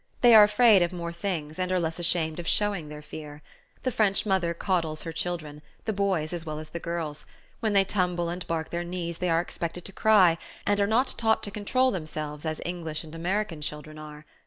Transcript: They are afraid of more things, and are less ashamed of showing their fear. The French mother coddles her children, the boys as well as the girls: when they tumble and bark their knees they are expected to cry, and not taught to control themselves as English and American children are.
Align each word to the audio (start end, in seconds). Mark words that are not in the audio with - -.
They 0.21 0.33
are 0.33 0.41
afraid 0.41 0.81
of 0.81 0.91
more 0.91 1.11
things, 1.13 1.59
and 1.59 1.71
are 1.71 1.79
less 1.79 1.99
ashamed 1.99 2.39
of 2.39 2.47
showing 2.47 2.89
their 2.89 3.03
fear. 3.03 3.43
The 3.83 3.91
French 3.91 4.25
mother 4.25 4.51
coddles 4.55 5.03
her 5.03 5.11
children, 5.11 5.61
the 5.85 5.93
boys 5.93 6.33
as 6.33 6.43
well 6.43 6.57
as 6.57 6.69
the 6.69 6.79
girls: 6.79 7.27
when 7.59 7.73
they 7.73 7.83
tumble 7.85 8.27
and 8.27 8.47
bark 8.47 8.71
their 8.71 8.83
knees 8.83 9.19
they 9.19 9.29
are 9.29 9.41
expected 9.41 9.85
to 9.85 9.91
cry, 9.91 10.39
and 10.65 10.89
not 10.89 11.13
taught 11.19 11.43
to 11.43 11.51
control 11.51 11.91
themselves 11.91 12.47
as 12.47 12.61
English 12.65 13.03
and 13.03 13.13
American 13.13 13.61
children 13.61 13.99
are. 13.99 14.25